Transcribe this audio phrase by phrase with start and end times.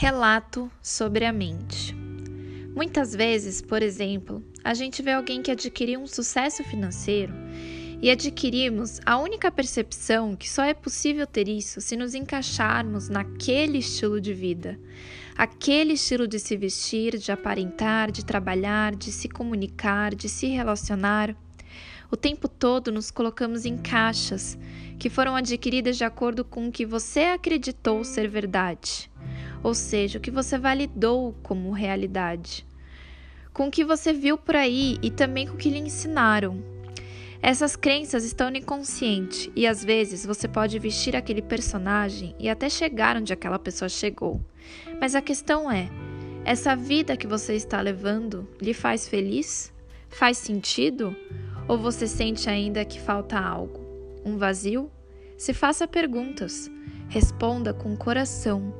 [0.00, 1.92] Relato sobre a mente.
[2.72, 7.34] Muitas vezes, por exemplo, a gente vê alguém que adquiriu um sucesso financeiro
[8.00, 13.78] e adquirimos a única percepção que só é possível ter isso se nos encaixarmos naquele
[13.78, 14.78] estilo de vida,
[15.36, 21.34] aquele estilo de se vestir, de aparentar, de trabalhar, de se comunicar, de se relacionar.
[22.08, 24.56] O tempo todo nos colocamos em caixas
[24.96, 29.10] que foram adquiridas de acordo com o que você acreditou ser verdade
[29.62, 32.66] ou seja, o que você validou como realidade,
[33.52, 36.62] com o que você viu por aí e também com o que lhe ensinaram.
[37.40, 42.68] Essas crenças estão no inconsciente e às vezes você pode vestir aquele personagem e até
[42.68, 44.40] chegar onde aquela pessoa chegou.
[45.00, 45.88] Mas a questão é:
[46.44, 49.72] essa vida que você está levando lhe faz feliz?
[50.08, 51.14] Faz sentido?
[51.68, 53.86] Ou você sente ainda que falta algo?
[54.24, 54.90] Um vazio?
[55.36, 56.68] Se faça perguntas,
[57.08, 58.74] responda com o coração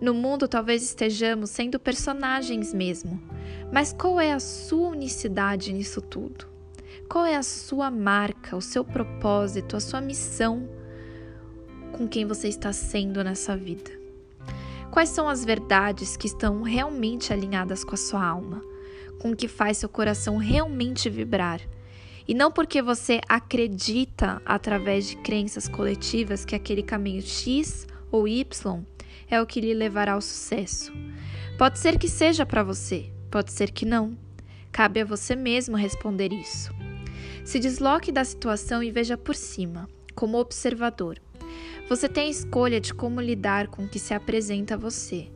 [0.00, 3.20] no mundo talvez estejamos sendo personagens mesmo,
[3.72, 6.46] mas qual é a sua unicidade nisso tudo?
[7.08, 10.68] Qual é a sua marca, o seu propósito, a sua missão
[11.92, 13.90] com quem você está sendo nessa vida?
[14.90, 18.62] Quais são as verdades que estão realmente alinhadas com a sua alma,
[19.20, 21.60] com o que faz seu coração realmente vibrar?
[22.28, 28.84] E não porque você acredita através de crenças coletivas que aquele caminho X ou Y
[29.28, 30.92] é o que lhe levará ao sucesso.
[31.58, 34.16] Pode ser que seja para você, pode ser que não.
[34.70, 36.70] Cabe a você mesmo responder isso.
[37.44, 41.20] Se desloque da situação e veja por cima, como observador.
[41.88, 45.30] Você tem a escolha de como lidar com o que se apresenta a você.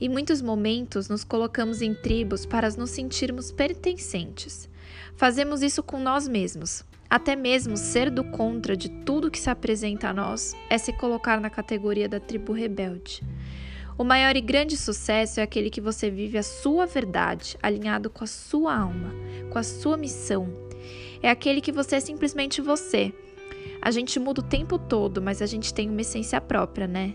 [0.00, 4.68] Em muitos momentos, nos colocamos em tribos para nos sentirmos pertencentes.
[5.16, 10.08] Fazemos isso com nós mesmos, até mesmo ser do contra de tudo que se apresenta
[10.08, 13.22] a nós é se colocar na categoria da tribo rebelde.
[13.96, 18.24] O maior e grande sucesso é aquele que você vive a sua verdade, alinhado com
[18.24, 19.14] a sua alma,
[19.50, 20.52] com a sua missão.
[21.22, 23.14] É aquele que você é simplesmente você.
[23.80, 27.14] A gente muda o tempo todo, mas a gente tem uma essência própria, né?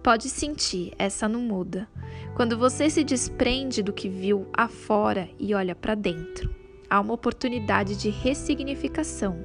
[0.00, 1.88] Pode sentir, essa não muda.
[2.36, 6.61] Quando você se desprende do que viu afora e olha para dentro
[6.92, 9.42] há uma oportunidade de ressignificação.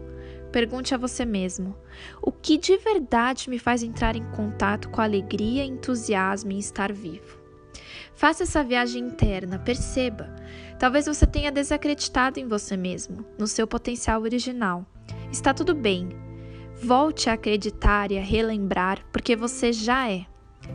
[0.51, 1.75] Pergunte a você mesmo:
[2.21, 6.59] o que de verdade me faz entrar em contato com a alegria e entusiasmo em
[6.59, 7.37] estar vivo?
[8.13, 10.35] Faça essa viagem interna, perceba.
[10.77, 14.85] Talvez você tenha desacreditado em você mesmo, no seu potencial original.
[15.31, 16.09] Está tudo bem.
[16.81, 20.25] Volte a acreditar e a relembrar, porque você já é.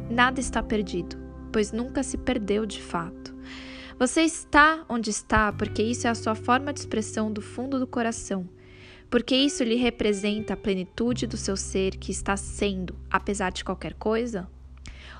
[0.08, 1.16] Nada está perdido,
[1.52, 3.31] pois nunca se perdeu de fato.
[4.02, 7.86] Você está onde está porque isso é a sua forma de expressão do fundo do
[7.86, 8.48] coração,
[9.08, 13.94] porque isso lhe representa a plenitude do seu ser que está sendo, apesar de qualquer
[13.94, 14.50] coisa?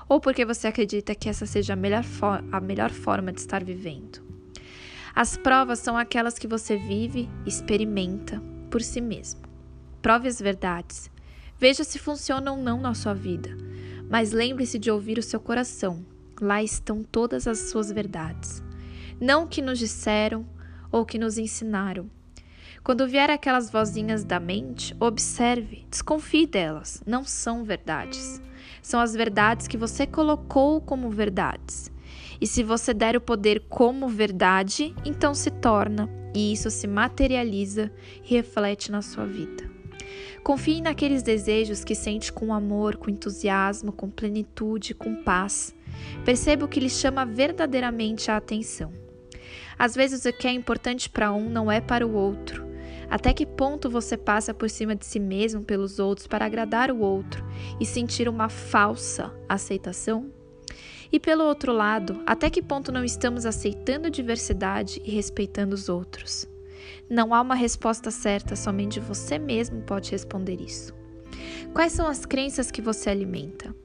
[0.09, 2.03] Ou porque você acredita que essa seja a melhor,
[2.51, 4.21] a melhor forma de estar vivendo?
[5.15, 9.43] As provas são aquelas que você vive experimenta por si mesmo.
[10.01, 11.09] Prove as verdades.
[11.57, 13.55] Veja se funcionam ou não na sua vida.
[14.09, 16.05] Mas lembre-se de ouvir o seu coração.
[16.41, 18.61] Lá estão todas as suas verdades
[19.23, 20.45] não o que nos disseram
[20.91, 22.09] ou que nos ensinaram.
[22.83, 28.41] Quando vier aquelas vozinhas da mente, observe, desconfie delas, não são verdades.
[28.81, 31.89] São as verdades que você colocou como verdades.
[32.41, 37.89] E se você der o poder como verdade, então se torna, e isso se materializa
[38.25, 39.71] e reflete na sua vida.
[40.43, 45.73] Confie naqueles desejos que sente com amor, com entusiasmo, com plenitude, com paz.
[46.25, 49.02] Perceba o que lhe chama verdadeiramente a atenção.
[49.83, 52.65] Às vezes o que é importante para um não é para o outro.
[53.09, 57.01] Até que ponto você passa por cima de si mesmo pelos outros para agradar o
[57.01, 57.45] outro
[57.81, 60.31] e sentir uma falsa aceitação?
[61.11, 65.89] E pelo outro lado, até que ponto não estamos aceitando a diversidade e respeitando os
[65.89, 66.47] outros?
[67.09, 70.93] Não há uma resposta certa, somente você mesmo pode responder isso.
[71.73, 73.75] Quais são as crenças que você alimenta?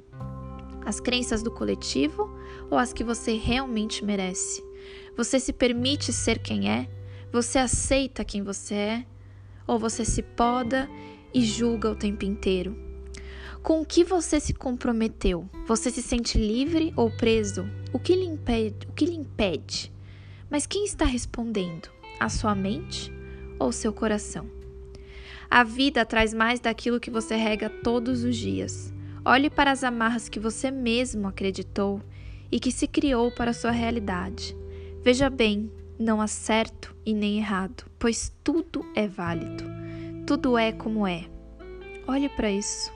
[0.86, 2.32] As crenças do coletivo
[2.70, 4.67] ou as que você realmente merece?
[5.18, 6.88] Você se permite ser quem é?
[7.32, 9.06] Você aceita quem você é?
[9.66, 10.88] Ou você se poda
[11.34, 12.78] e julga o tempo inteiro?
[13.60, 15.50] Com o que você se comprometeu?
[15.66, 17.68] Você se sente livre ou preso?
[17.92, 18.86] O que lhe impede?
[18.88, 19.92] O que lhe impede?
[20.48, 21.88] Mas quem está respondendo?
[22.20, 23.12] A sua mente
[23.58, 24.48] ou seu coração?
[25.50, 28.94] A vida traz mais daquilo que você rega todos os dias.
[29.24, 32.00] Olhe para as amarras que você mesmo acreditou
[32.52, 34.56] e que se criou para a sua realidade.
[35.08, 39.64] Veja bem, não há certo e nem errado, pois tudo é válido.
[40.26, 41.24] Tudo é como é.
[42.06, 42.92] Olhe para isso.